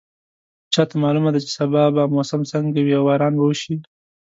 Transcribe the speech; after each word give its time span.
چا 0.73 0.83
ته 0.89 0.95
معلومه 1.03 1.29
ده 1.33 1.39
چې 1.45 1.49
سبا 1.59 1.83
به 1.95 2.03
موسم 2.15 2.41
څنګه 2.51 2.79
وي 2.81 2.93
او 2.97 3.03
باران 3.07 3.33
به 3.37 3.43
وشي 3.45 3.75